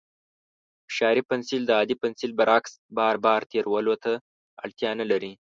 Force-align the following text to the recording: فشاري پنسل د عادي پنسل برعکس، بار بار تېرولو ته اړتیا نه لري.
فشاري 0.87 1.21
پنسل 1.29 1.61
د 1.65 1.71
عادي 1.77 1.95
پنسل 2.03 2.31
برعکس، 2.39 2.73
بار 2.97 3.15
بار 3.25 3.41
تېرولو 3.51 3.95
ته 4.03 4.13
اړتیا 4.63 4.91
نه 4.99 5.05
لري. 5.11 5.31